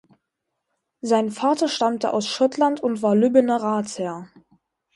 [1.01, 4.29] Sein Vater stammte aus Schottland und war Lübbener Ratsherr.